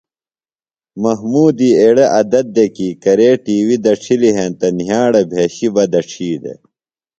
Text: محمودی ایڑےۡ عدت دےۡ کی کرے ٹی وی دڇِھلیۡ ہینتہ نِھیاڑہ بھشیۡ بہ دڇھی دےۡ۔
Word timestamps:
محمودی 1.03 1.69
ایڑےۡ 1.81 2.11
عدت 2.19 2.45
دےۡ 2.55 2.71
کی 2.75 2.87
کرے 3.03 3.29
ٹی 3.43 3.57
وی 3.65 3.77
دڇِھلیۡ 3.85 4.35
ہینتہ 4.37 4.67
نِھیاڑہ 4.77 5.21
بھشیۡ 5.31 5.71
بہ 5.73 5.83
دڇھی 5.91 6.29
دےۡ۔ 6.43 6.59